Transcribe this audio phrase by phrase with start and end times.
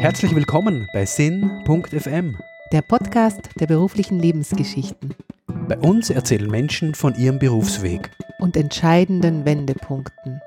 [0.00, 2.38] Herzlich willkommen bei Sinn.fm,
[2.70, 5.12] der Podcast der beruflichen Lebensgeschichten.
[5.66, 8.08] Bei uns erzählen Menschen von ihrem Berufsweg
[8.38, 10.40] und entscheidenden Wendepunkten.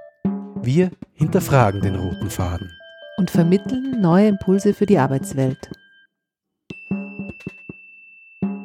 [0.62, 2.72] Wir hinterfragen den roten Faden
[3.18, 5.70] und vermitteln neue Impulse für die Arbeitswelt.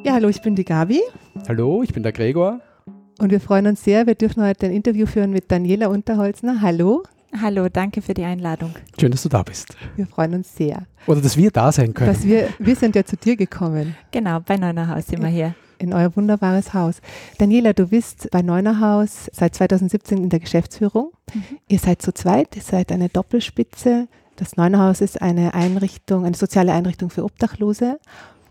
[0.05, 1.03] Ja, hallo, ich bin die Gabi.
[1.49, 2.61] Hallo, ich bin der Gregor.
[3.19, 6.61] Und wir freuen uns sehr, wir dürfen heute ein Interview führen mit Daniela Unterholzner.
[6.61, 7.03] Hallo.
[7.41, 8.75] Hallo, danke für die Einladung.
[8.99, 9.77] Schön, dass du da bist.
[9.97, 10.87] Wir freuen uns sehr.
[11.07, 12.13] Oder dass wir da sein können.
[12.13, 13.95] Dass wir, wir sind ja zu dir gekommen.
[14.11, 15.55] Genau, bei Neunerhaus sind wir hier.
[15.79, 17.03] In euer wunderbares Haus.
[17.39, 21.13] Daniela, du bist bei Neunerhaus seit 2017 in der Geschäftsführung.
[21.35, 21.43] Mhm.
[21.69, 24.09] Ihr seid zu zweit, ihr seid eine Doppelspitze.
[24.37, 27.99] Das Neunerhaus ist eine Einrichtung, eine soziale Einrichtung für Obdachlose.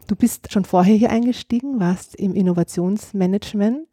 [0.07, 3.87] Du bist schon vorher hier eingestiegen, warst im Innovationsmanagement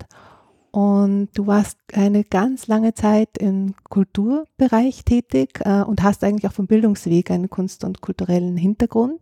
[0.73, 6.55] und du warst eine ganz lange Zeit im Kulturbereich tätig äh, und hast eigentlich auch
[6.55, 9.21] vom Bildungsweg einen kunst- und kulturellen Hintergrund.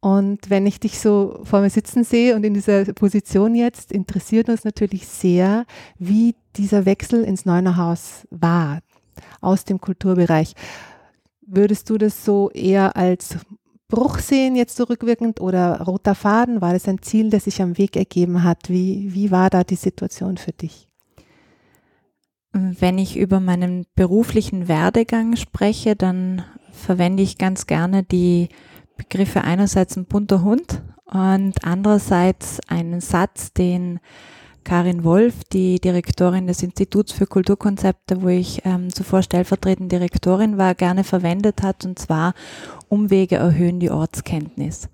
[0.00, 4.48] Und wenn ich dich so vor mir sitzen sehe und in dieser Position jetzt, interessiert
[4.48, 5.66] uns natürlich sehr,
[5.98, 8.82] wie dieser Wechsel ins Neunerhaus war
[9.40, 10.54] aus dem Kulturbereich.
[11.40, 13.36] Würdest du das so eher als
[13.88, 16.60] Bruch sehen jetzt zurückwirkend oder roter Faden?
[16.60, 18.68] War das ein Ziel, das sich am Weg ergeben hat?
[18.68, 20.88] Wie, wie war da die Situation für dich?
[22.52, 26.42] Wenn ich über meinen beruflichen Werdegang spreche, dann
[26.72, 28.48] verwende ich ganz gerne die
[28.96, 34.00] Begriffe einerseits ein bunter Hund und andererseits einen Satz, den
[34.66, 40.74] Karin Wolf, die Direktorin des Instituts für Kulturkonzepte, wo ich ähm, zuvor stellvertretende Direktorin war,
[40.74, 42.34] gerne verwendet hat, und zwar
[42.88, 44.88] Umwege erhöhen die Ortskenntnis.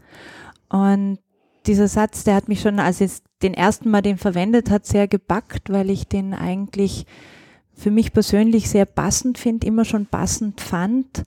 [0.69, 1.21] Und
[1.65, 5.09] dieser Satz, der hat mich schon, als ich den ersten Mal den verwendet hat, sehr
[5.09, 7.07] gebackt, weil ich den eigentlich
[7.75, 11.25] für mich persönlich sehr passend finde, immer schon passend fand.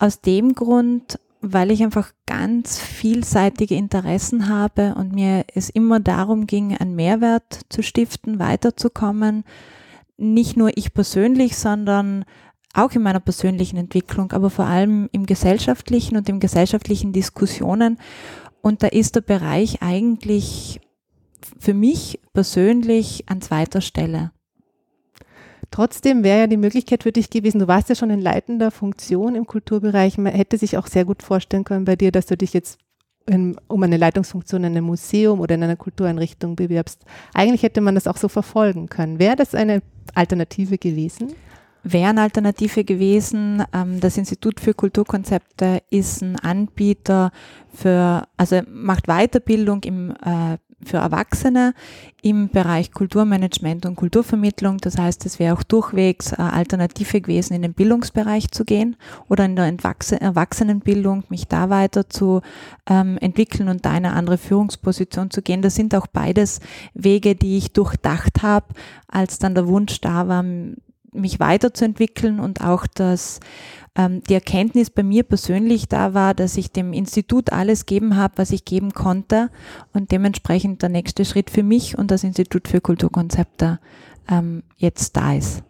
[0.00, 1.20] Aus dem Grund,
[1.52, 7.60] weil ich einfach ganz vielseitige Interessen habe und mir es immer darum ging, einen Mehrwert
[7.68, 9.44] zu stiften, weiterzukommen.
[10.16, 12.24] Nicht nur ich persönlich, sondern
[12.74, 17.98] auch in meiner persönlichen Entwicklung, aber vor allem im gesellschaftlichen und im gesellschaftlichen Diskussionen.
[18.60, 20.80] Und da ist der Bereich eigentlich
[21.58, 24.32] für mich persönlich an zweiter Stelle.
[25.70, 29.34] Trotzdem wäre ja die Möglichkeit für dich gewesen, du warst ja schon in leitender Funktion
[29.34, 32.52] im Kulturbereich, man hätte sich auch sehr gut vorstellen können bei dir, dass du dich
[32.52, 32.78] jetzt
[33.26, 37.04] in, um eine Leitungsfunktion in einem Museum oder in einer Kultureinrichtung bewirbst.
[37.34, 39.18] Eigentlich hätte man das auch so verfolgen können.
[39.18, 39.82] Wäre das eine
[40.14, 41.34] Alternative gewesen?
[41.82, 43.62] Wäre eine Alternative gewesen.
[43.72, 47.30] Ähm, das Institut für Kulturkonzepte ist ein Anbieter
[47.72, 51.74] für, also macht Weiterbildung im äh, für Erwachsene
[52.22, 54.78] im Bereich Kulturmanagement und Kulturvermittlung.
[54.78, 58.96] Das heißt, es wäre auch durchwegs eine Alternative gewesen, in den Bildungsbereich zu gehen
[59.28, 62.42] oder in der Erwachsenenbildung, mich da weiter zu
[62.88, 65.62] ähm, entwickeln und da eine andere Führungsposition zu gehen.
[65.62, 66.60] Das sind auch beides
[66.94, 68.66] Wege, die ich durchdacht habe,
[69.08, 70.44] als dann der Wunsch da war,
[71.12, 73.40] mich weiterzuentwickeln und auch das
[73.96, 78.50] die Erkenntnis bei mir persönlich da war, dass ich dem Institut alles geben habe, was
[78.50, 79.50] ich geben konnte
[79.94, 83.80] und dementsprechend der nächste Schritt für mich und das Institut für Kulturkonzepte
[84.28, 85.62] ähm, jetzt da ist.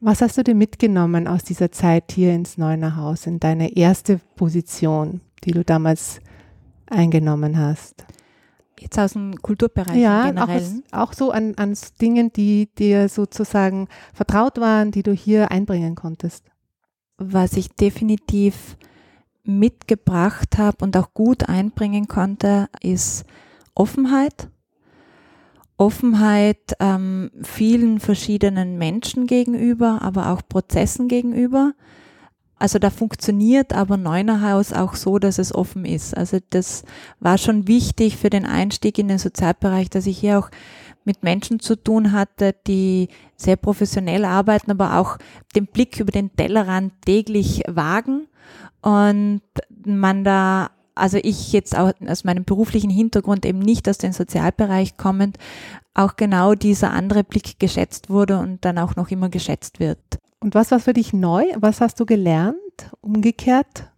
[0.00, 4.20] Was hast du dir mitgenommen aus dieser Zeit hier ins Neuner Haus, in deine erste
[4.36, 6.20] Position, die du damals
[6.86, 8.04] eingenommen hast?
[8.78, 10.60] Jetzt aus dem Kulturbereich ja, auch,
[10.92, 16.44] auch, so an, an Dingen, die dir sozusagen vertraut waren, die du hier einbringen konntest
[17.20, 18.76] was ich definitiv
[19.44, 23.24] mitgebracht habe und auch gut einbringen konnte, ist
[23.74, 24.48] Offenheit.
[25.76, 31.72] Offenheit ähm, vielen verschiedenen Menschen gegenüber, aber auch Prozessen gegenüber.
[32.58, 36.14] Also da funktioniert aber Neunerhaus auch so, dass es offen ist.
[36.14, 36.84] Also das
[37.18, 40.50] war schon wichtig für den Einstieg in den Sozialbereich, dass ich hier auch
[41.04, 45.18] mit Menschen zu tun hatte, die sehr professionell arbeiten, aber auch
[45.54, 48.26] den Blick über den Tellerrand täglich wagen
[48.82, 49.42] und
[49.84, 54.96] man da also ich jetzt auch aus meinem beruflichen Hintergrund eben nicht aus dem Sozialbereich
[54.96, 55.38] kommend,
[55.94, 59.98] auch genau dieser andere Blick geschätzt wurde und dann auch noch immer geschätzt wird.
[60.40, 61.44] Und was war für dich neu?
[61.56, 62.56] Was hast du gelernt?
[63.00, 63.90] Umgekehrt?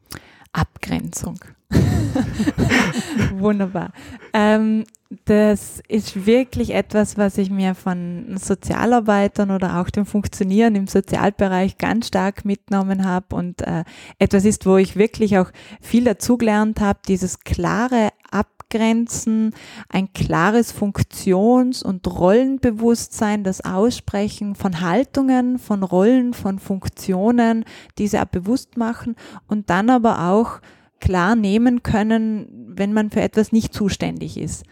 [0.53, 1.39] Abgrenzung.
[3.37, 3.93] Wunderbar.
[4.33, 4.85] Ähm,
[5.25, 11.77] das ist wirklich etwas, was ich mir von Sozialarbeitern oder auch dem Funktionieren im Sozialbereich
[11.77, 13.85] ganz stark mitgenommen habe und äh,
[14.19, 15.51] etwas ist, wo ich wirklich auch
[15.81, 19.55] viel dazugelernt habe, dieses klare Abgrenzen,
[19.89, 27.65] ein klares Funktions- und Rollenbewusstsein, das Aussprechen von Haltungen, von Rollen, von Funktionen,
[27.99, 29.17] diese auch bewusst machen
[29.47, 30.61] und dann aber auch
[31.01, 34.65] klar nehmen können, wenn man für etwas nicht zuständig ist.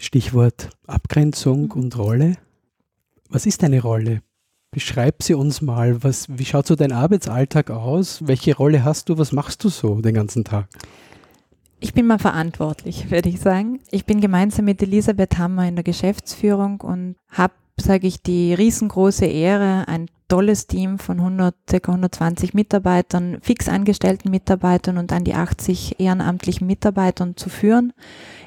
[0.00, 2.38] Stichwort Abgrenzung und Rolle.
[3.28, 4.22] Was ist deine Rolle?
[4.70, 6.02] Beschreib sie uns mal.
[6.02, 8.26] Was, wie schaut so dein Arbeitsalltag aus?
[8.26, 9.18] Welche Rolle hast du?
[9.18, 10.68] Was machst du so den ganzen Tag?
[11.80, 13.80] Ich bin mal verantwortlich, würde ich sagen.
[13.90, 19.26] Ich bin gemeinsam mit Elisabeth Hammer in der Geschäftsführung und habe, sage ich, die riesengroße
[19.26, 21.76] Ehre, ein tolles Team von 100, ca.
[21.92, 27.92] 120 Mitarbeitern, fix angestellten Mitarbeitern und an die 80 ehrenamtlichen Mitarbeitern zu führen,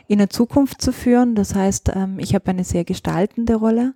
[0.08, 1.36] in eine Zukunft zu führen.
[1.36, 3.96] Das heißt, ähm, ich habe eine sehr gestaltende Rolle.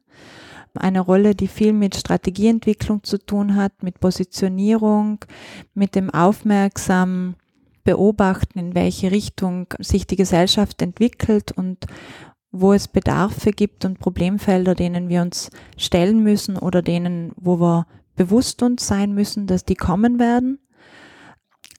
[0.73, 5.19] Eine Rolle, die viel mit Strategieentwicklung zu tun hat, mit Positionierung,
[5.73, 7.35] mit dem aufmerksamen
[7.83, 11.85] Beobachten, in welche Richtung sich die Gesellschaft entwickelt und
[12.51, 17.87] wo es Bedarfe gibt und Problemfelder, denen wir uns stellen müssen oder denen, wo wir
[18.15, 20.59] bewusst uns sein müssen, dass die kommen werden.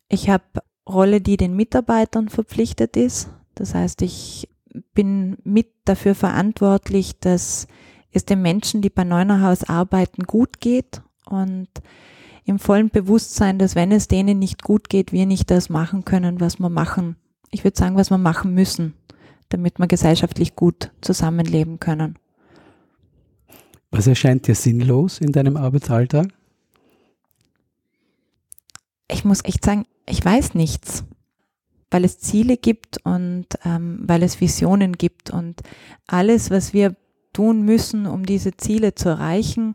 [0.08, 0.44] Ich habe
[0.88, 3.28] Rolle, die den Mitarbeitern verpflichtet ist.
[3.58, 4.48] Das heißt, ich
[4.94, 7.66] bin mit dafür verantwortlich, dass
[8.12, 11.68] es den Menschen, die bei Neunerhaus arbeiten, gut geht und
[12.44, 16.40] im vollen Bewusstsein, dass wenn es denen nicht gut geht, wir nicht das machen können,
[16.40, 17.16] was wir machen.
[17.50, 18.94] Ich würde sagen, was wir machen müssen
[19.48, 22.18] damit wir gesellschaftlich gut zusammenleben können.
[23.90, 26.28] Was erscheint dir sinnlos in deinem Arbeitsalltag?
[29.10, 31.04] Ich muss echt sagen, ich weiß nichts,
[31.90, 35.30] weil es Ziele gibt und ähm, weil es Visionen gibt.
[35.30, 35.62] Und
[36.06, 36.96] alles, was wir
[37.32, 39.74] tun müssen, um diese Ziele zu erreichen,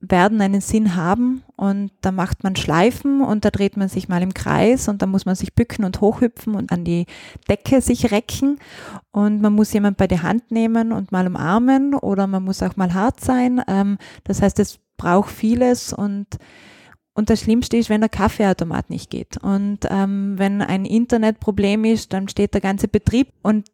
[0.00, 1.42] werden einen Sinn haben.
[1.56, 5.06] Und da macht man Schleifen und da dreht man sich mal im Kreis und da
[5.06, 7.06] muss man sich bücken und hochhüpfen und an die
[7.48, 8.58] Decke sich recken.
[9.12, 12.76] Und man muss jemand bei der Hand nehmen und mal umarmen oder man muss auch
[12.76, 13.62] mal hart sein.
[13.68, 16.26] Ähm, das heißt, es braucht vieles und
[17.14, 19.36] und das Schlimmste ist, wenn der Kaffeeautomat nicht geht.
[19.42, 23.68] Und ähm, wenn ein Internetproblem ist, dann steht der ganze Betrieb und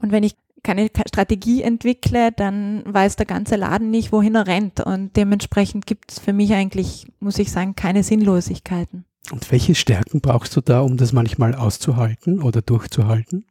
[0.00, 4.80] und wenn ich keine Strategie entwickle, dann weiß der ganze Laden nicht, wohin er rennt.
[4.80, 9.04] Und dementsprechend gibt es für mich eigentlich, muss ich sagen, keine Sinnlosigkeiten.
[9.30, 13.44] Und welche Stärken brauchst du da, um das manchmal auszuhalten oder durchzuhalten?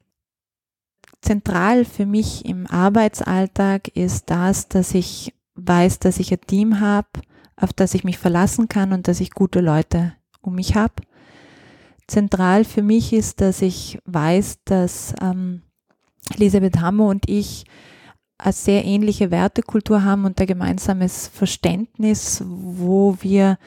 [1.22, 7.08] Zentral für mich im Arbeitsalltag ist das, dass ich weiß, dass ich ein Team habe,
[7.58, 10.94] auf das ich mich verlassen kann und dass ich gute Leute um mich habe.
[12.08, 15.64] Zentral für mich ist, dass ich weiß, dass ähm,
[16.36, 17.66] Elisabeth Hammer und ich
[18.38, 23.58] eine sehr ähnliche Wertekultur haben und ein gemeinsames Verständnis, wo wir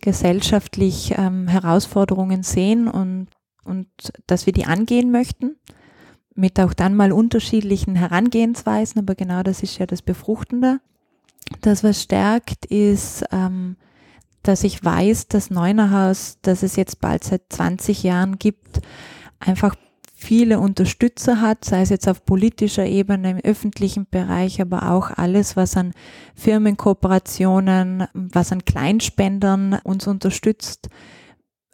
[0.00, 3.28] gesellschaftlich ähm, Herausforderungen sehen und,
[3.64, 3.88] und
[4.26, 5.56] dass wir die angehen möchten,
[6.34, 10.80] mit auch dann mal unterschiedlichen Herangehensweisen, aber genau das ist ja das Befruchtende.
[11.60, 13.76] Das, was stärkt, ist, ähm,
[14.42, 18.80] dass ich weiß, dass Neunerhaus, das es jetzt bald seit 20 Jahren gibt,
[19.38, 19.74] einfach
[20.20, 25.56] viele Unterstützer hat, sei es jetzt auf politischer Ebene, im öffentlichen Bereich, aber auch alles,
[25.56, 25.92] was an
[26.34, 30.88] Firmenkooperationen, was an Kleinspendern uns unterstützt,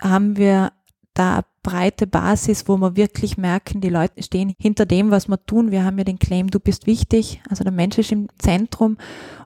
[0.00, 0.72] haben wir
[1.14, 5.72] da breite Basis, wo wir wirklich merken, die Leute stehen hinter dem, was wir tun.
[5.72, 8.96] Wir haben ja den Claim, du bist wichtig, also der Mensch ist im Zentrum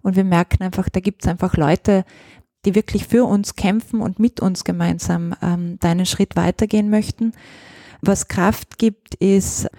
[0.02, 2.04] und wir merken einfach, da gibt es einfach Leute,
[2.66, 7.33] die wirklich für uns kämpfen und mit uns gemeinsam ähm, deinen Schritt weitergehen möchten.
[8.02, 9.71] Was Kraft gibt, ist,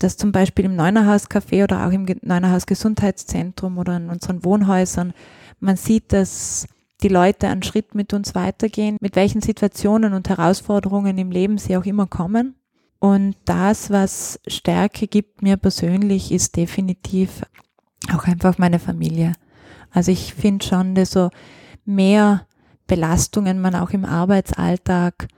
[0.00, 5.12] dass zum Beispiel im Neunerhaus Café oder auch im Neunerhaus Gesundheitszentrum oder in unseren Wohnhäusern
[5.60, 6.66] man sieht, dass
[7.02, 11.76] die Leute einen Schritt mit uns weitergehen, mit welchen Situationen und Herausforderungen im Leben sie
[11.76, 12.54] auch immer kommen.
[12.98, 17.42] Und das, was Stärke gibt mir persönlich, ist definitiv
[18.14, 19.32] auch einfach meine Familie.
[19.90, 21.30] Also ich finde schon, dass so
[21.84, 22.46] mehr
[22.86, 25.28] Belastungen man auch im Arbeitsalltag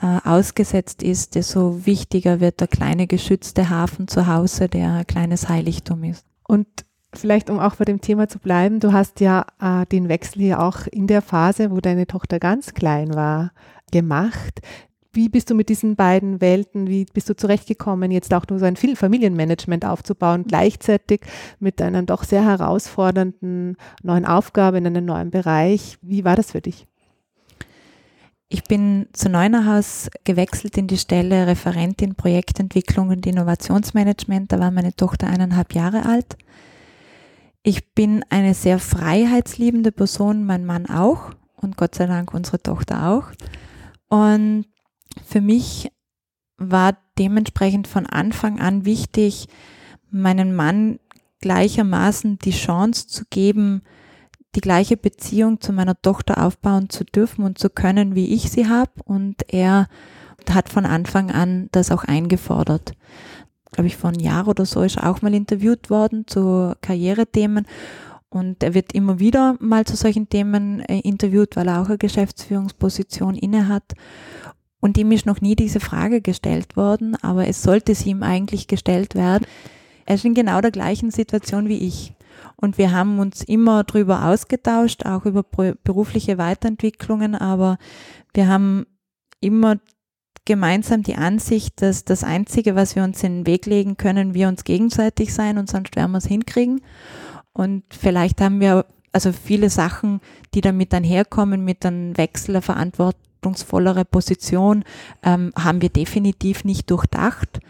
[0.00, 5.48] äh, ausgesetzt ist, desto wichtiger wird der kleine geschützte Hafen zu Hause, der ein kleines
[5.48, 6.26] Heiligtum ist.
[6.46, 6.66] Und
[7.14, 10.60] vielleicht, um auch bei dem Thema zu bleiben, du hast ja äh, den Wechsel hier
[10.60, 13.52] auch in der Phase, wo deine Tochter ganz klein war,
[13.90, 14.60] gemacht.
[15.14, 18.64] Wie bist du mit diesen beiden Welten, wie bist du zurechtgekommen, jetzt auch nur so
[18.64, 21.20] ein Familienmanagement aufzubauen, gleichzeitig
[21.60, 25.98] mit einer doch sehr herausfordernden neuen Aufgabe in einem neuen Bereich?
[26.00, 26.86] Wie war das für dich?
[28.48, 34.52] Ich bin zu Neunerhaus gewechselt in die Stelle Referentin Projektentwicklung und Innovationsmanagement.
[34.52, 36.36] Da war meine Tochter eineinhalb Jahre alt.
[37.62, 43.08] Ich bin eine sehr freiheitsliebende Person, mein Mann auch und Gott sei Dank unsere Tochter
[43.08, 43.26] auch.
[44.08, 44.66] Und
[45.24, 45.92] für mich
[46.56, 49.46] war dementsprechend von Anfang an wichtig,
[50.10, 50.98] meinem Mann
[51.40, 53.82] gleichermaßen die Chance zu geben,
[54.54, 58.68] die gleiche Beziehung zu meiner Tochter aufbauen zu dürfen und zu können, wie ich sie
[58.68, 58.92] habe.
[59.04, 59.88] Und er
[60.50, 62.92] hat von Anfang an das auch eingefordert.
[63.72, 67.66] Glaube ich, vor einem Jahr oder so ist er auch mal interviewt worden zu Karrierethemen.
[68.28, 71.98] Und er wird immer wieder mal zu solchen Themen äh, interviewt, weil er auch eine
[71.98, 73.92] Geschäftsführungsposition inne hat.
[74.80, 78.68] Und ihm ist noch nie diese Frage gestellt worden, aber es sollte sie ihm eigentlich
[78.68, 79.46] gestellt werden.
[80.06, 82.14] Er ist in genau der gleichen Situation wie ich.
[82.56, 87.78] Und wir haben uns immer drüber ausgetauscht, auch über berufliche Weiterentwicklungen, aber
[88.34, 88.86] wir haben
[89.40, 89.76] immer
[90.44, 94.48] gemeinsam die Ansicht, dass das Einzige, was wir uns in den Weg legen können, wir
[94.48, 96.80] uns gegenseitig sein und sonst werden wir es hinkriegen.
[97.52, 100.20] Und vielleicht haben wir also viele Sachen,
[100.54, 104.84] die damit einherkommen, mit einem Wechsel der verantwortungsvollere Position,
[105.22, 107.60] ähm, haben wir definitiv nicht durchdacht.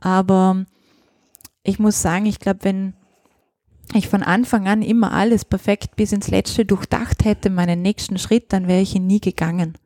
[0.00, 0.64] Aber
[1.62, 2.94] ich muss sagen, ich glaube, wenn
[3.94, 8.52] ich von Anfang an immer alles perfekt bis ins Letzte durchdacht hätte, meinen nächsten Schritt,
[8.52, 9.76] dann wäre ich ihn nie gegangen.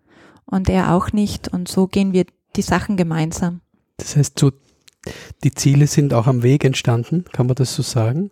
[0.50, 1.48] Und er auch nicht.
[1.48, 2.26] Und so gehen wir
[2.56, 3.60] die Sachen gemeinsam.
[3.96, 4.52] Das heißt, so,
[5.44, 8.30] die Ziele sind auch am Weg entstanden, kann man das so sagen?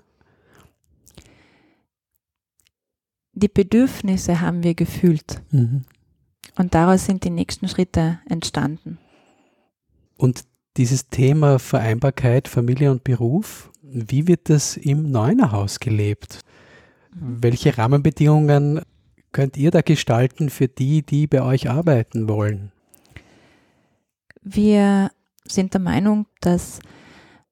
[3.32, 5.42] Die Bedürfnisse haben wir gefühlt.
[5.52, 5.84] Mhm.
[6.56, 8.98] Und daraus sind die nächsten Schritte entstanden.
[10.16, 10.44] Und
[10.76, 16.40] dieses Thema Vereinbarkeit, Familie und Beruf, wie wird das im Neunerhaus gelebt?
[17.12, 18.82] Welche Rahmenbedingungen
[19.32, 22.72] könnt ihr da gestalten für die, die bei euch arbeiten wollen?
[24.42, 25.10] Wir
[25.46, 26.80] sind der Meinung, dass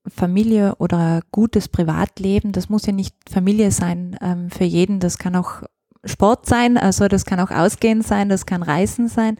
[0.08, 5.34] Familie oder gutes Privatleben, das muss ja nicht Familie sein ähm, für jeden, das kann
[5.34, 5.62] auch
[6.04, 9.38] Sport sein, also das kann auch Ausgehen sein, das kann Reisen sein,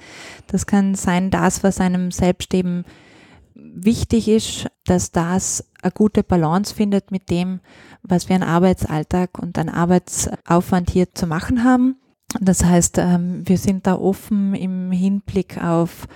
[0.49, 2.85] das kann sein, das, was einem selbst eben
[3.55, 7.61] wichtig ist, dass das eine gute Balance findet mit dem,
[8.02, 11.97] was wir an Arbeitsalltag und an Arbeitsaufwand hier zu machen haben.
[12.40, 16.07] Das heißt, ähm, wir sind da offen im Hinblick auf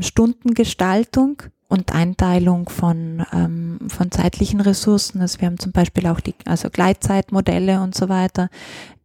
[0.00, 5.20] Stundengestaltung und Einteilung von, ähm, von zeitlichen Ressourcen.
[5.20, 8.48] Also wir haben zum Beispiel auch die also Gleitzeitmodelle und so weiter.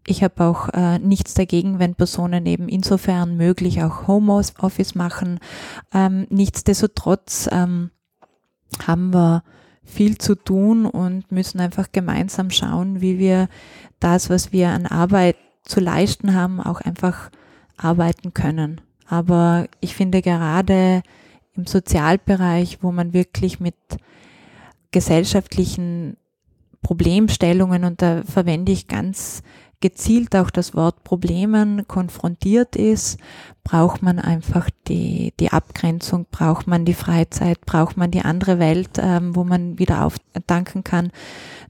[0.06, 5.40] Ich habe auch äh, nichts dagegen, wenn Personen eben insofern möglich auch Homeoffice machen.
[5.94, 7.92] Ähm, nichtsdestotrotz ähm,
[8.86, 9.44] haben wir
[9.84, 13.48] viel zu tun und müssen einfach gemeinsam schauen, wie wir
[14.00, 17.30] das, was wir an Arbeit zu leisten haben, auch einfach
[17.78, 18.82] arbeiten können.
[19.08, 21.04] Aber ich finde gerade
[21.56, 23.76] im Sozialbereich, wo man wirklich mit
[24.92, 26.18] gesellschaftlichen
[26.82, 29.44] Problemstellungen, und da verwende ich ganz
[29.82, 33.20] gezielt auch das Wort Problemen konfrontiert ist,
[33.64, 38.92] braucht man einfach die, die Abgrenzung, braucht man die Freizeit, braucht man die andere Welt,
[38.98, 41.12] ähm, wo man wieder auftanken kann,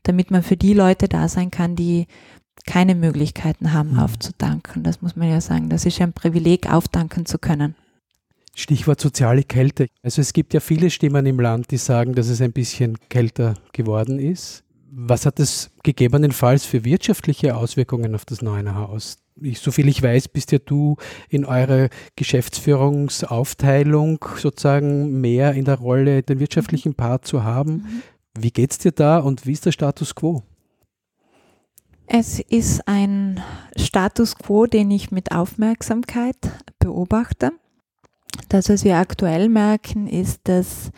[0.03, 2.07] damit man für die Leute da sein kann, die
[2.65, 4.00] keine Möglichkeiten haben, mhm.
[4.00, 4.84] aufzutanken.
[4.84, 5.70] Das muss man ja sagen.
[5.70, 7.75] Das ist ja ein Privileg, auftanken zu können.
[8.53, 9.88] Stichwort soziale Kälte.
[10.03, 13.53] Also es gibt ja viele Stimmen im Land, die sagen, dass es ein bisschen kälter
[13.72, 14.65] geworden ist.
[14.94, 19.20] Was hat es gegebenenfalls für wirtschaftliche Auswirkungen auf das Neuner Haus?
[19.41, 20.98] Ich, soviel ich weiß, bist ja du
[21.30, 21.88] in eurer
[22.18, 27.72] Geschäftsführungsaufteilung sozusagen mehr in der Rolle, den wirtschaftlichen Part zu haben.
[27.72, 28.01] Mhm.
[28.38, 30.44] Wie geht es dir da und wie ist der Status quo?
[32.13, 33.39] Es ist ein
[33.77, 36.36] Status quo, den ich mit Aufmerksamkeit
[36.77, 37.53] beobachte.
[38.50, 40.91] Das, was wir aktuell merken, ist, dass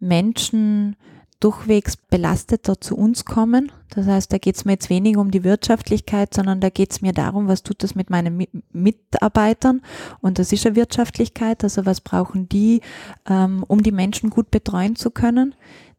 [0.00, 0.96] Menschen
[1.38, 3.70] durchwegs belasteter zu uns kommen.
[3.90, 7.02] Das heißt, da geht es mir jetzt weniger um die Wirtschaftlichkeit, sondern da geht es
[7.02, 9.80] mir darum, was tut das mit meinen Mitarbeitern.
[10.20, 11.62] Und das ist ja Wirtschaftlichkeit.
[11.62, 12.80] Also was brauchen die,
[13.28, 15.54] ähm, um die Menschen gut betreuen zu können,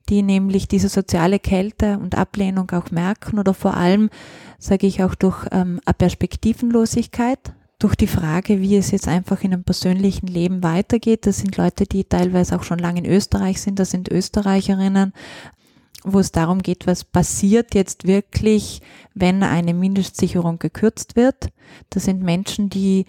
[0.09, 4.09] die nämlich diese soziale Kälte und Ablehnung auch merken oder vor allem,
[4.57, 9.53] sage ich auch durch ähm, eine Perspektivenlosigkeit durch die Frage, wie es jetzt einfach in
[9.53, 11.25] einem persönlichen Leben weitergeht.
[11.25, 15.13] Das sind Leute, die teilweise auch schon lange in Österreich sind, das sind Österreicherinnen,
[16.03, 18.81] wo es darum geht, was passiert jetzt wirklich,
[19.13, 21.51] wenn eine Mindestsicherung gekürzt wird.
[21.89, 23.05] Das sind Menschen, die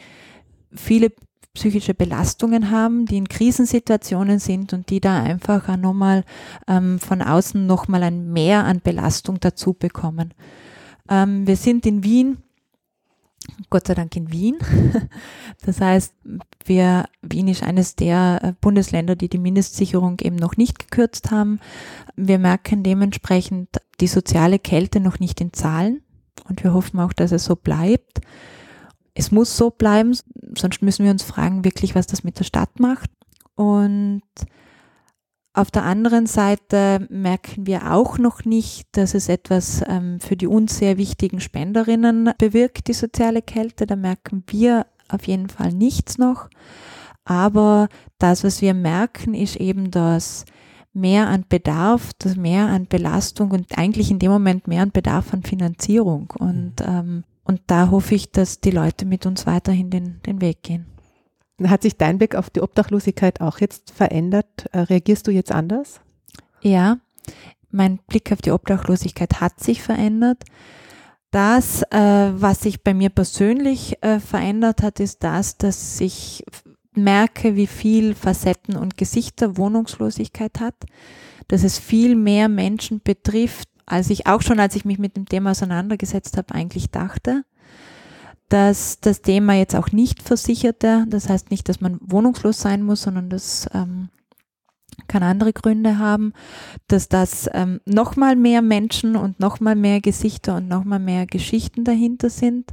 [0.72, 1.10] viele
[1.54, 6.24] psychische Belastungen haben, die in Krisensituationen sind und die da einfach auch nochmal
[6.68, 10.32] ähm, von außen nochmal ein Mehr an Belastung dazu bekommen.
[11.08, 12.38] Ähm, wir sind in Wien
[13.68, 14.58] Gott sei Dank in Wien.
[15.62, 16.14] Das heißt,
[16.64, 21.60] wir, Wien ist eines der äh, Bundesländer, die die Mindestsicherung eben noch nicht gekürzt haben.
[22.16, 23.68] Wir merken dementsprechend
[24.00, 26.02] die soziale Kälte noch nicht in Zahlen
[26.48, 28.22] und wir hoffen auch, dass es so bleibt.
[29.12, 30.16] Es muss so bleiben,
[30.60, 33.10] sonst müssen wir uns fragen, wirklich, was das mit der Stadt macht.
[33.54, 34.22] Und
[35.52, 40.46] auf der anderen Seite merken wir auch noch nicht, dass es etwas ähm, für die
[40.46, 43.86] uns sehr wichtigen Spenderinnen bewirkt, die soziale Kälte.
[43.86, 46.48] Da merken wir auf jeden Fall nichts noch.
[47.24, 47.88] Aber
[48.18, 50.44] das, was wir merken, ist eben, dass
[50.92, 55.32] mehr an Bedarf, das mehr an Belastung und eigentlich in dem Moment mehr an Bedarf
[55.32, 56.32] an Finanzierung.
[56.38, 56.86] Und, mhm.
[56.86, 60.86] ähm, und da hoffe ich, dass die Leute mit uns weiterhin den, den Weg gehen.
[61.62, 64.66] Hat sich dein Blick auf die Obdachlosigkeit auch jetzt verändert?
[64.72, 66.00] Äh, reagierst du jetzt anders?
[66.62, 66.98] Ja,
[67.70, 70.44] mein Blick auf die Obdachlosigkeit hat sich verändert.
[71.30, 76.44] Das, äh, was sich bei mir persönlich äh, verändert hat, ist das, dass ich
[76.92, 80.74] merke, wie viel Facetten und Gesichter Wohnungslosigkeit hat,
[81.46, 85.26] dass es viel mehr Menschen betrifft, als ich auch schon, als ich mich mit dem
[85.26, 87.44] Thema auseinandergesetzt habe, eigentlich dachte
[88.50, 93.02] dass das Thema jetzt auch nicht versicherte, das heißt nicht, dass man wohnungslos sein muss,
[93.02, 94.08] sondern das ähm,
[95.06, 96.32] kann andere Gründe haben,
[96.88, 102.28] dass das ähm, nochmal mehr Menschen und nochmal mehr Gesichter und nochmal mehr Geschichten dahinter
[102.28, 102.72] sind.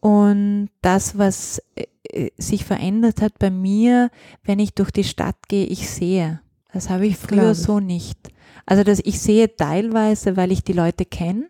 [0.00, 4.10] Und das, was äh, äh, sich verändert hat bei mir,
[4.42, 6.40] wenn ich durch die Stadt gehe, ich sehe.
[6.72, 8.18] Das habe ich früher so nicht.
[8.66, 11.48] Also dass ich sehe teilweise, weil ich die Leute kenne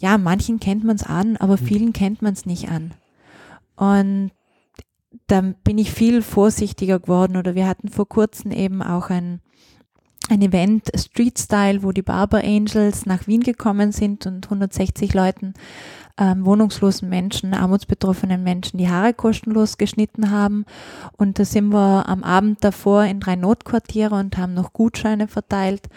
[0.00, 1.66] ja, manchen kennt man es an, aber mhm.
[1.66, 2.94] vielen kennt man es nicht an.
[3.76, 4.30] Und
[5.26, 9.40] dann bin ich viel vorsichtiger geworden oder wir hatten vor kurzem eben auch ein,
[10.28, 15.54] ein Event Street Style, wo die Barber Angels nach Wien gekommen sind und 160 Leuten
[16.18, 20.64] ähm, wohnungslosen Menschen, armutsbetroffenen Menschen die Haare kostenlos geschnitten haben.
[21.16, 25.88] Und da sind wir am Abend davor in drei Notquartiere und haben noch Gutscheine verteilt.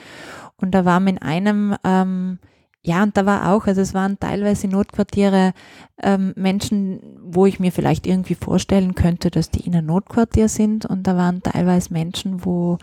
[0.58, 2.40] Und da waren wir in einem ähm,
[2.84, 5.54] ja, und da war auch, also es waren teilweise Notquartiere
[6.02, 10.88] ähm, Menschen, wo ich mir vielleicht irgendwie vorstellen könnte, dass die in einem Notquartier sind.
[10.88, 12.80] Und da waren teilweise Menschen, wo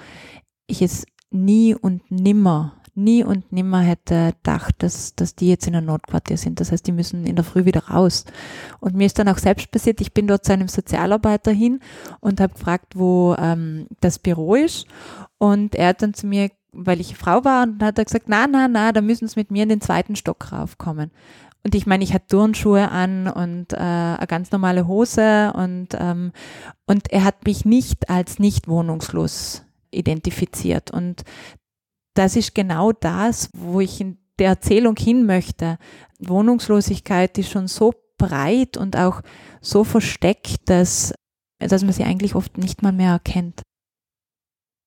[0.69, 5.75] ich es nie und nimmer, nie und nimmer hätte gedacht, dass, dass die jetzt in
[5.75, 6.61] einem Notquartier sind.
[6.61, 8.25] Das heißt, die müssen in der Früh wieder raus.
[8.81, 11.81] Und mir ist dann auch selbst passiert, ich bin dort zu einem Sozialarbeiter hin
[12.21, 14.87] und habe gefragt, wo ähm, das Büro ist.
[15.39, 18.47] Und er hat dann zu mir weil ich Frau war und hat er gesagt, na,
[18.47, 21.11] na, na, da müssen Sie mit mir in den zweiten Stock raufkommen.
[21.65, 26.33] Und ich meine, ich hatte Turnschuhe an und äh, eine ganz normale Hose und, ähm,
[26.87, 30.91] und er hat mich nicht als nicht wohnungslos identifiziert.
[30.91, 31.25] Und
[32.19, 35.79] das ist genau das, wo ich in der Erzählung hin möchte.
[36.19, 39.23] Wohnungslosigkeit ist schon so breit und auch
[39.61, 41.15] so versteckt, dass,
[41.61, 43.63] dass man sie eigentlich oft nicht mal mehr erkennt.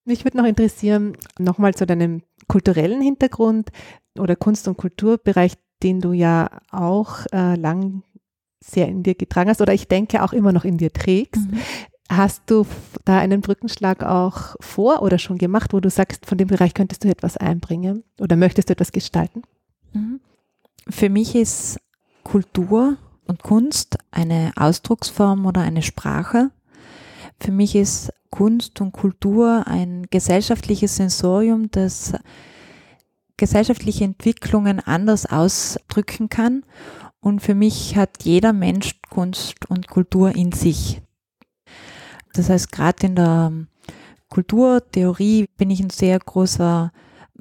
[0.06, 3.70] Mich würde noch interessieren, nochmal zu deinem kulturellen Hintergrund
[4.20, 8.04] oder Kunst- und Kulturbereich, den du ja auch äh, lang
[8.64, 11.50] sehr in dir getragen hast oder ich denke auch immer noch in dir trägst.
[11.50, 11.60] Mhm.
[12.12, 12.66] Hast du
[13.06, 17.06] da einen Brückenschlag auch vor oder schon gemacht, wo du sagst, von dem Bereich könntest
[17.06, 19.44] du etwas einbringen oder möchtest du etwas gestalten?
[19.94, 20.20] Mhm.
[20.90, 21.80] Für mich ist
[22.26, 22.98] Kultur
[23.28, 26.52] und Kunst eine Ausdrucksform oder eine Sprache.
[27.40, 32.12] Für mich ist Kunst und Kultur ein gesellschaftliches Sensorium, das
[33.38, 36.66] gesellschaftliche Entwicklungen anders ausdrücken kann.
[37.22, 41.02] Und für mich hat jeder Mensch Kunst und Kultur in sich.
[42.34, 43.52] Das heißt, gerade in der
[44.30, 46.92] Kulturtheorie bin ich ein sehr großer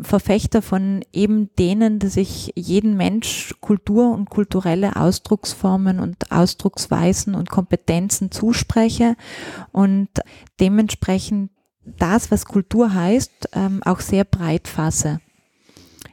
[0.02, 7.50] Verfechter von eben denen, dass ich jeden Mensch Kultur und kulturelle Ausdrucksformen und Ausdrucksweisen und
[7.50, 9.16] Kompetenzen zuspreche
[9.72, 10.08] und
[10.58, 11.50] dementsprechend
[11.84, 15.20] das, was Kultur heißt, ähm, auch sehr breit fasse.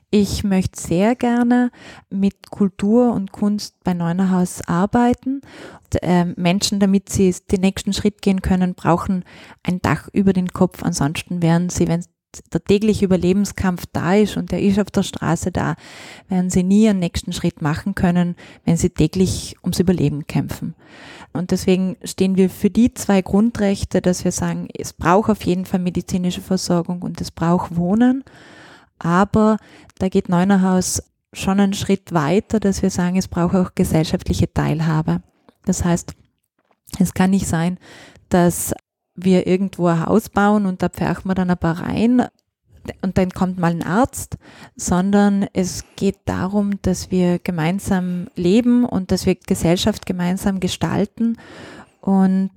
[0.09, 1.69] Ich möchte sehr gerne
[2.09, 5.41] mit Kultur und Kunst bei Neunerhaus arbeiten.
[6.01, 9.25] Äh, Menschen, damit sie den nächsten Schritt gehen können, brauchen
[9.63, 10.81] ein Dach über den Kopf.
[10.81, 12.05] Ansonsten werden sie, wenn
[12.53, 15.75] der tägliche Überlebenskampf da ist und der ist auf der Straße da,
[16.29, 20.75] werden sie nie einen nächsten Schritt machen können, wenn sie täglich ums Überleben kämpfen.
[21.33, 25.65] Und deswegen stehen wir für die zwei Grundrechte, dass wir sagen, es braucht auf jeden
[25.65, 28.23] Fall medizinische Versorgung und es braucht Wohnen.
[28.99, 29.57] Aber
[29.99, 35.21] da geht Neunerhaus schon einen Schritt weiter, dass wir sagen, es braucht auch gesellschaftliche Teilhabe.
[35.65, 36.13] Das heißt,
[36.99, 37.77] es kann nicht sein,
[38.29, 38.73] dass
[39.15, 42.27] wir irgendwo ein Haus bauen und da pferchen wir dann ein paar rein
[43.01, 44.37] und dann kommt mal ein Arzt,
[44.75, 51.37] sondern es geht darum, dass wir gemeinsam leben und dass wir Gesellschaft gemeinsam gestalten
[51.99, 52.51] und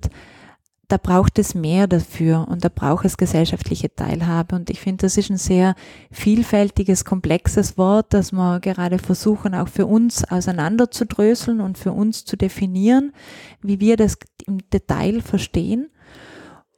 [0.91, 4.55] da braucht es mehr dafür und da braucht es gesellschaftliche Teilhabe.
[4.55, 5.75] Und ich finde, das ist ein sehr
[6.11, 12.35] vielfältiges, komplexes Wort, das wir gerade versuchen, auch für uns auseinanderzudröseln und für uns zu
[12.35, 13.13] definieren,
[13.61, 15.90] wie wir das im Detail verstehen.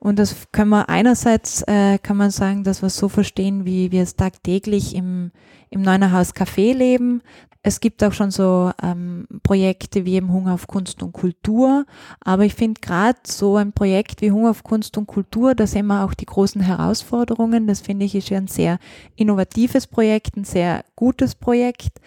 [0.03, 3.93] Und das können wir einerseits, äh, kann man sagen, dass wir es so verstehen, wie
[3.93, 5.31] wir es tagtäglich im,
[5.69, 7.21] im Neunerhaus Café leben.
[7.61, 11.85] Es gibt auch schon so ähm, Projekte wie eben Hunger auf Kunst und Kultur.
[12.19, 15.87] Aber ich finde gerade so ein Projekt wie Hunger auf Kunst und Kultur, da sehen
[15.87, 17.65] wir auch die großen Herausforderungen.
[17.65, 18.79] Das finde ich ist ja ein sehr
[19.15, 22.01] innovatives Projekt, ein sehr gutes Projekt.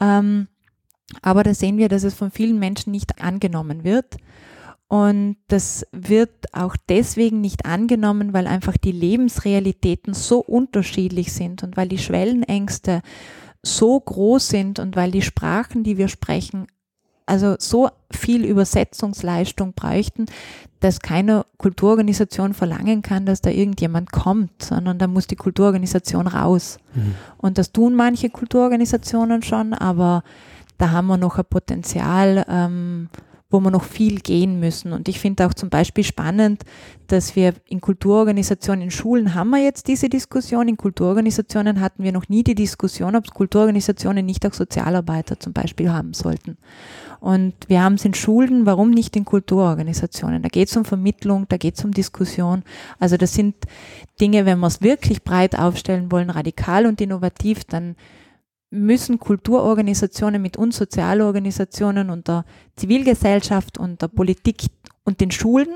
[0.00, 0.48] Ähm,
[1.20, 4.16] aber da sehen wir, dass es von vielen Menschen nicht angenommen wird.
[4.92, 11.78] Und das wird auch deswegen nicht angenommen, weil einfach die Lebensrealitäten so unterschiedlich sind und
[11.78, 13.00] weil die Schwellenängste
[13.62, 16.66] so groß sind und weil die Sprachen, die wir sprechen,
[17.24, 20.26] also so viel Übersetzungsleistung bräuchten,
[20.80, 26.76] dass keine Kulturorganisation verlangen kann, dass da irgendjemand kommt, sondern da muss die Kulturorganisation raus.
[26.94, 27.14] Mhm.
[27.38, 30.22] Und das tun manche Kulturorganisationen schon, aber
[30.76, 33.08] da haben wir noch ein Potenzial, ähm,
[33.52, 34.92] wo wir noch viel gehen müssen.
[34.92, 36.62] Und ich finde auch zum Beispiel spannend,
[37.06, 42.12] dass wir in Kulturorganisationen, in Schulen haben wir jetzt diese Diskussion, in Kulturorganisationen hatten wir
[42.12, 46.56] noch nie die Diskussion, ob Kulturorganisationen nicht auch Sozialarbeiter zum Beispiel haben sollten.
[47.20, 50.42] Und wir haben es in Schulen, warum nicht in Kulturorganisationen?
[50.42, 52.64] Da geht es um Vermittlung, da geht es um Diskussion.
[52.98, 53.54] Also das sind
[54.20, 57.94] Dinge, wenn wir es wirklich breit aufstellen wollen, radikal und innovativ, dann
[58.72, 62.44] müssen Kulturorganisationen mit uns Sozialorganisationen und der
[62.76, 64.64] Zivilgesellschaft und der Politik
[65.04, 65.68] und den Schulen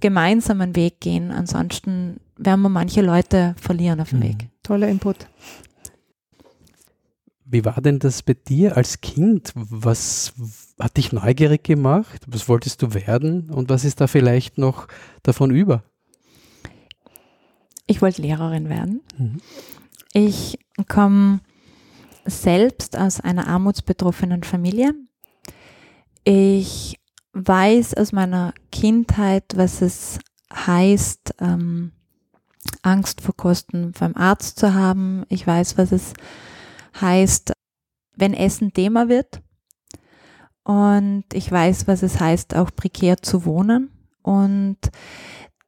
[0.00, 1.30] gemeinsam einen Weg gehen.
[1.30, 4.24] Ansonsten werden wir manche Leute verlieren auf dem mhm.
[4.24, 4.48] Weg.
[4.62, 5.28] Toller Input.
[7.46, 9.52] Wie war denn das bei dir als Kind?
[9.54, 10.34] Was
[10.78, 12.22] hat dich neugierig gemacht?
[12.28, 13.50] Was wolltest du werden?
[13.50, 14.86] Und was ist da vielleicht noch
[15.22, 15.82] davon über?
[17.86, 19.00] Ich wollte Lehrerin werden.
[19.18, 19.40] Mhm.
[20.12, 21.40] Ich komme
[22.24, 24.94] selbst aus einer armutsbetroffenen Familie.
[26.24, 26.96] Ich
[27.32, 30.18] weiß aus meiner Kindheit, was es
[30.52, 31.92] heißt, ähm,
[32.82, 35.24] Angst vor Kosten beim Arzt zu haben.
[35.28, 36.12] Ich weiß, was es
[37.00, 37.52] heißt,
[38.16, 39.40] wenn Essen Thema wird.
[40.62, 43.90] Und ich weiß, was es heißt, auch prekär zu wohnen.
[44.22, 44.78] Und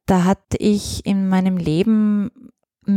[0.06, 2.30] da hatte ich in meinem Leben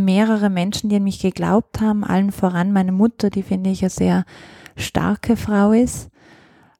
[0.03, 3.89] mehrere Menschen, die an mich geglaubt haben, allen voran meine Mutter, die finde ich eine
[3.89, 4.25] sehr
[4.75, 6.09] starke Frau ist,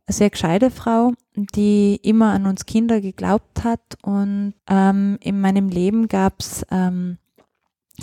[0.08, 3.98] eine sehr gescheite Frau, die immer an uns Kinder geglaubt hat.
[4.02, 7.18] Und ähm, in meinem Leben gab es ähm,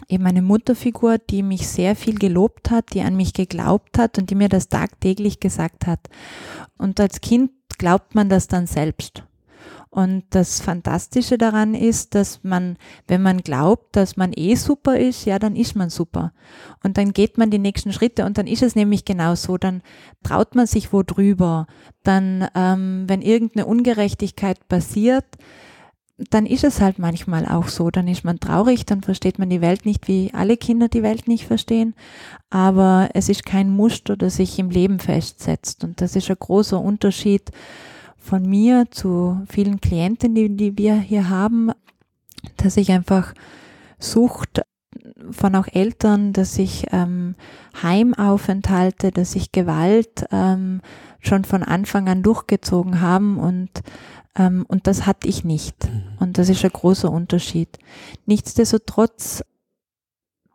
[0.08, 4.30] eben eine Mutterfigur, die mich sehr viel gelobt hat, die an mich geglaubt hat und
[4.30, 6.00] die mir das tagtäglich gesagt hat.
[6.78, 9.24] Und als Kind glaubt man das dann selbst.
[9.94, 12.78] Und das Fantastische daran ist, dass man,
[13.08, 16.32] wenn man glaubt, dass man eh super ist, ja, dann ist man super.
[16.82, 19.82] Und dann geht man die nächsten Schritte und dann ist es nämlich genau so, dann
[20.22, 21.66] traut man sich wo drüber.
[22.04, 25.26] Dann, ähm, wenn irgendeine Ungerechtigkeit passiert,
[26.30, 27.90] dann ist es halt manchmal auch so.
[27.90, 31.28] Dann ist man traurig, dann versteht man die Welt nicht, wie alle Kinder die Welt
[31.28, 31.94] nicht verstehen.
[32.48, 35.84] Aber es ist kein Muster, das sich im Leben festsetzt.
[35.84, 37.50] Und das ist ein großer Unterschied
[38.22, 41.72] von mir zu vielen Klienten, die, die wir hier haben,
[42.56, 43.34] dass ich einfach
[43.98, 44.62] Sucht
[45.30, 47.34] von auch Eltern, dass ich ähm,
[47.82, 50.80] Heimaufenthalte, dass ich Gewalt ähm,
[51.20, 53.70] schon von Anfang an durchgezogen haben und
[54.36, 55.84] ähm, und das hatte ich nicht.
[55.84, 56.02] Mhm.
[56.18, 57.78] Und das ist ein großer Unterschied.
[58.26, 59.44] Nichtsdestotrotz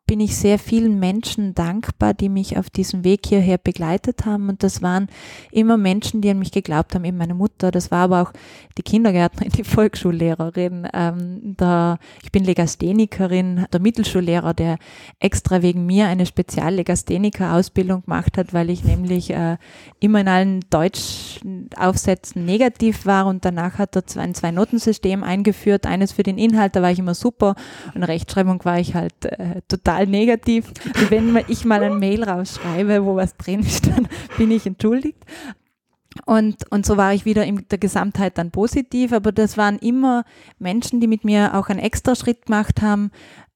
[0.07, 4.47] bin ich sehr vielen Menschen dankbar, die mich auf diesem Weg hierher begleitet haben.
[4.47, 5.09] Und das waren
[5.51, 7.71] immer Menschen, die an mich geglaubt haben, eben meine Mutter.
[7.71, 8.31] Das war aber auch
[8.77, 10.87] die Kindergärtnerin, die Volksschullehrerin.
[10.93, 14.77] Ähm, der, ich bin Legasthenikerin, der Mittelschullehrer, der
[15.19, 19.57] extra wegen mir eine Speziallegastheniker-Ausbildung gemacht hat, weil ich nämlich äh,
[19.99, 25.85] immer in allen Deutschaufsätzen negativ war und danach hat er ein Zwei-Noten-System eingeführt.
[25.85, 27.55] Eines für den Inhalt, da war ich immer super
[27.93, 30.71] und Rechtschreibung war ich halt äh, total total negativ.
[31.09, 34.07] Wenn ich mal ein Mail rausschreibe, wo was drin ist, dann
[34.37, 35.23] bin ich entschuldigt.
[36.25, 40.23] Und, und so war ich wieder in der Gesamtheit dann positiv, aber das waren immer
[40.57, 43.11] Menschen, die mit mir auch einen extra Schritt gemacht haben,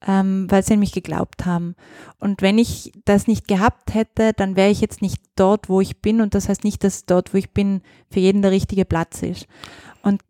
[0.05, 1.75] ähm, weil sie an mich geglaubt haben.
[2.19, 6.01] Und wenn ich das nicht gehabt hätte, dann wäre ich jetzt nicht dort, wo ich
[6.01, 6.21] bin.
[6.21, 9.47] Und das heißt nicht, dass dort, wo ich bin, für jeden der richtige Platz ist.
[10.03, 10.21] Und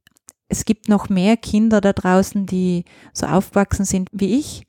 [0.48, 4.66] es gibt noch mehr Kinder da draußen, die so aufgewachsen sind wie ich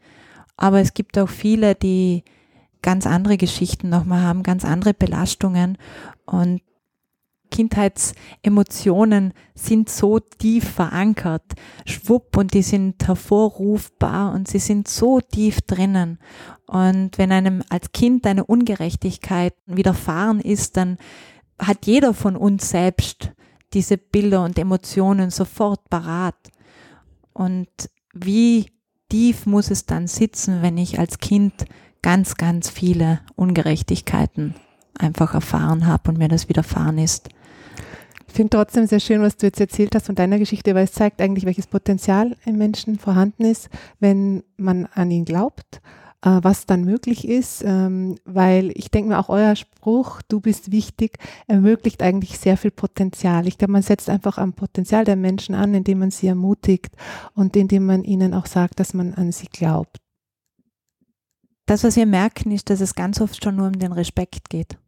[0.57, 2.25] aber es gibt auch viele, die
[2.83, 5.79] ganz andere Geschichten nochmal haben, ganz andere Belastungen
[6.27, 6.61] und
[7.53, 11.45] Kindheitsemotionen sind so tief verankert,
[11.87, 16.19] schwupp, und die sind hervorrufbar und sie sind so tief drinnen.
[16.67, 20.97] Und wenn einem als Kind eine Ungerechtigkeit widerfahren ist, dann
[21.59, 23.33] hat jeder von uns selbst
[23.75, 26.51] diese Bilder und Emotionen sofort parat.
[27.35, 27.69] Und
[28.15, 28.67] wie
[29.13, 31.67] tief muss es dann sitzen, wenn ich als Kind
[32.01, 34.55] ganz, ganz viele Ungerechtigkeiten
[34.99, 37.29] einfach erfahren habe und mir das widerfahren ist.
[38.27, 40.93] Ich finde trotzdem sehr schön, was du jetzt erzählt hast von deiner Geschichte, weil es
[40.93, 43.69] zeigt eigentlich, welches Potenzial im Menschen vorhanden ist,
[44.01, 45.83] wenn man an ihn glaubt,
[46.23, 51.19] was dann möglich ist, ähm, weil ich denke mir auch euer Spruch, du bist wichtig,
[51.49, 53.49] ermöglicht eigentlich sehr viel Potenzial.
[53.49, 56.95] Ich glaube, man setzt einfach am Potenzial der Menschen an, indem man sie ermutigt
[57.35, 59.99] und indem man ihnen auch sagt, dass man an sie glaubt.
[61.67, 64.79] Das, was wir merken, ist, dass es ganz oft schon nur um den Respekt geht.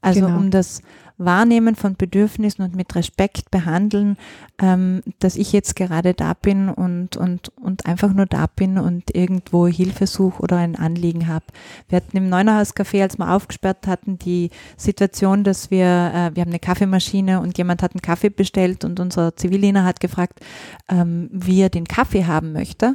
[0.00, 0.36] Also genau.
[0.36, 0.82] um das
[1.18, 4.16] Wahrnehmen von Bedürfnissen und mit Respekt behandeln,
[4.60, 9.14] ähm, dass ich jetzt gerade da bin und, und, und einfach nur da bin und
[9.14, 11.44] irgendwo Hilfe suche oder ein Anliegen habe.
[11.88, 16.50] Wir hatten im Neunerhaus-Café, als wir aufgesperrt hatten, die Situation, dass wir, äh, wir haben
[16.50, 20.38] eine Kaffeemaschine und jemand hat einen Kaffee bestellt und unser Zivildiener hat gefragt,
[20.88, 22.94] ähm, wie er den Kaffee haben möchte.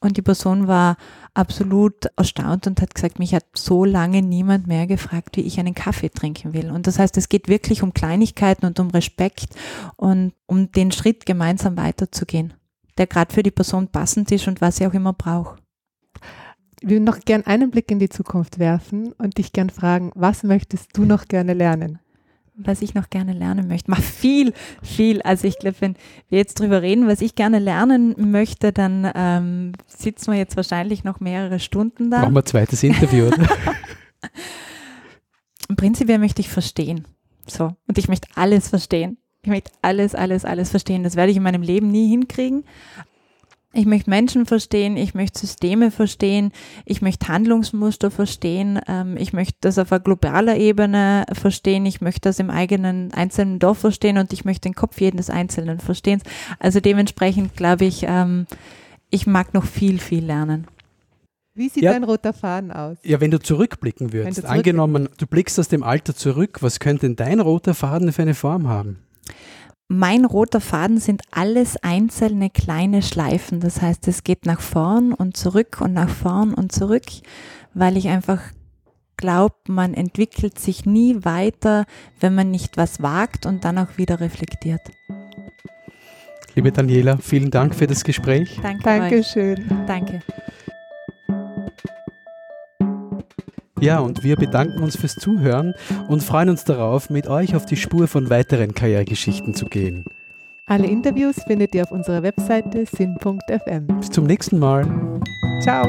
[0.00, 0.96] Und die Person war
[1.34, 5.74] absolut erstaunt und hat gesagt, mich hat so lange niemand mehr gefragt, wie ich einen
[5.74, 6.70] Kaffee trinken will.
[6.70, 9.54] Und das heißt, es geht wirklich um Kleinigkeiten und um Respekt
[9.96, 12.54] und um den Schritt gemeinsam weiterzugehen,
[12.96, 15.62] der gerade für die Person passend ist und was sie auch immer braucht.
[16.80, 20.44] Ich will noch gern einen Blick in die Zukunft werfen und dich gern fragen, was
[20.44, 21.98] möchtest du noch gerne lernen?
[22.54, 23.90] Was ich noch gerne lernen möchte.
[23.90, 25.22] Mach viel, viel.
[25.22, 25.96] Also ich glaube, wenn
[26.28, 31.04] wir jetzt drüber reden, was ich gerne lernen möchte, dann ähm, sitzen wir jetzt wahrscheinlich
[31.04, 32.20] noch mehrere Stunden da.
[32.20, 33.48] Machen wir ein zweites Interview, oder?
[35.76, 37.06] Prinzipiell möchte ich verstehen.
[37.46, 37.72] So.
[37.86, 39.18] Und ich möchte alles verstehen.
[39.42, 41.02] Ich möchte alles, alles, alles verstehen.
[41.02, 42.64] Das werde ich in meinem Leben nie hinkriegen.
[43.72, 46.50] Ich möchte Menschen verstehen, ich möchte Systeme verstehen,
[46.84, 52.22] ich möchte Handlungsmuster verstehen, ähm, ich möchte das auf einer globaler Ebene verstehen, ich möchte
[52.22, 56.20] das im eigenen einzelnen Dorf verstehen und ich möchte den Kopf jedes Einzelnen verstehen.
[56.58, 58.46] Also dementsprechend glaube ich, ähm,
[59.08, 60.66] ich mag noch viel, viel lernen.
[61.54, 61.92] Wie sieht ja.
[61.92, 62.98] dein roter Faden aus?
[63.04, 64.80] Ja, wenn du zurückblicken würdest, du zurückblicken.
[64.80, 68.34] angenommen, du blickst aus dem Alter zurück, was könnte denn dein roter Faden für eine
[68.34, 68.98] Form haben?
[69.92, 73.58] Mein roter Faden sind alles einzelne kleine Schleifen.
[73.58, 77.06] Das heißt, es geht nach vorn und zurück und nach vorn und zurück,
[77.74, 78.40] weil ich einfach
[79.16, 81.86] glaube, man entwickelt sich nie weiter,
[82.20, 84.80] wenn man nicht was wagt und dann auch wieder reflektiert.
[86.54, 88.60] Liebe Daniela, vielen Dank für das Gespräch.
[88.62, 89.58] Danke Dankeschön.
[89.58, 89.86] Euch.
[89.88, 90.22] Danke.
[93.80, 95.74] Ja, und wir bedanken uns fürs Zuhören
[96.08, 100.04] und freuen uns darauf, mit euch auf die Spur von weiteren Karrieregeschichten zu gehen.
[100.66, 103.86] Alle Interviews findet ihr auf unserer Webseite sin.fm.
[103.98, 104.86] Bis zum nächsten Mal.
[105.62, 105.86] Ciao.